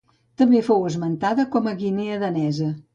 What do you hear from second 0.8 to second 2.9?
esmentada com Guinea Danesa.